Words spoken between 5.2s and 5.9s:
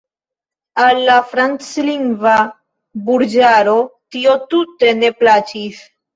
plaĉis.